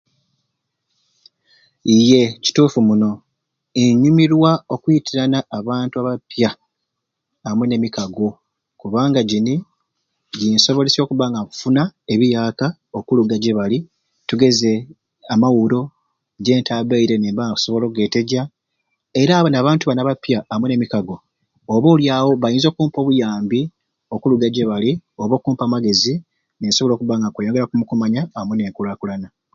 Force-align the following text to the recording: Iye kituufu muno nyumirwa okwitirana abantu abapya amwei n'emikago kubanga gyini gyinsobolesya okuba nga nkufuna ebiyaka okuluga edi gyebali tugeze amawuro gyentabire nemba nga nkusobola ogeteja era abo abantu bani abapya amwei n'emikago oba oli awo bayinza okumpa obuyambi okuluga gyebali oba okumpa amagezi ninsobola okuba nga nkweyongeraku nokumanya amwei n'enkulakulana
Iye 1.95 2.21
kituufu 2.43 2.79
muno 2.87 3.09
nyumirwa 4.01 4.51
okwitirana 4.73 5.39
abantu 5.57 5.95
abapya 5.97 6.49
amwei 7.47 7.67
n'emikago 7.69 8.29
kubanga 8.81 9.21
gyini 9.29 9.55
gyinsobolesya 10.39 11.01
okuba 11.03 11.25
nga 11.29 11.39
nkufuna 11.43 11.83
ebiyaka 12.13 12.67
okuluga 12.97 13.33
edi 13.35 13.43
gyebali 13.43 13.77
tugeze 14.27 14.71
amawuro 15.33 15.81
gyentabire 16.43 17.15
nemba 17.17 17.41
nga 17.45 17.51
nkusobola 17.53 17.85
ogeteja 17.87 18.41
era 19.21 19.31
abo 19.35 19.47
abantu 19.61 19.83
bani 19.85 20.01
abapya 20.01 20.39
amwei 20.51 20.69
n'emikago 20.69 21.15
oba 21.73 21.87
oli 21.93 22.05
awo 22.17 22.31
bayinza 22.41 22.67
okumpa 22.69 22.97
obuyambi 23.01 23.61
okuluga 24.15 24.47
gyebali 24.55 24.91
oba 25.21 25.33
okumpa 25.37 25.63
amagezi 25.65 26.13
ninsobola 26.57 26.93
okuba 26.95 27.15
nga 27.17 27.27
nkweyongeraku 27.29 27.73
nokumanya 27.75 28.21
amwei 28.37 28.57
n'enkulakulana 28.59 29.29